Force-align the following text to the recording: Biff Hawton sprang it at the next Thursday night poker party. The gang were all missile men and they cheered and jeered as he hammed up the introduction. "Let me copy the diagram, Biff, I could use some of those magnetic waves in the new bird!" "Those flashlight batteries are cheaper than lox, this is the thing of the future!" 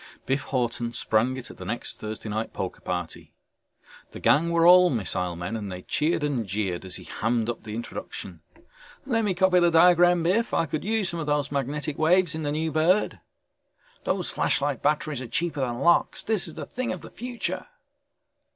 Biff 0.25 0.41
Hawton 0.45 0.93
sprang 0.93 1.37
it 1.37 1.51
at 1.51 1.57
the 1.57 1.63
next 1.63 1.99
Thursday 1.99 2.27
night 2.27 2.53
poker 2.53 2.81
party. 2.81 3.35
The 4.13 4.19
gang 4.19 4.49
were 4.49 4.65
all 4.65 4.89
missile 4.89 5.35
men 5.35 5.55
and 5.55 5.71
they 5.71 5.83
cheered 5.83 6.23
and 6.23 6.47
jeered 6.47 6.85
as 6.85 6.95
he 6.95 7.03
hammed 7.03 7.47
up 7.51 7.61
the 7.61 7.75
introduction. 7.75 8.41
"Let 9.05 9.23
me 9.23 9.35
copy 9.35 9.59
the 9.59 9.69
diagram, 9.69 10.23
Biff, 10.23 10.55
I 10.55 10.65
could 10.65 10.83
use 10.83 11.09
some 11.09 11.19
of 11.19 11.27
those 11.27 11.51
magnetic 11.51 11.99
waves 11.99 12.33
in 12.33 12.41
the 12.41 12.51
new 12.51 12.71
bird!" 12.71 13.19
"Those 14.03 14.31
flashlight 14.31 14.81
batteries 14.81 15.21
are 15.21 15.27
cheaper 15.27 15.59
than 15.61 15.81
lox, 15.81 16.23
this 16.23 16.47
is 16.47 16.55
the 16.55 16.65
thing 16.65 16.91
of 16.91 17.01
the 17.01 17.11
future!" 17.11 17.67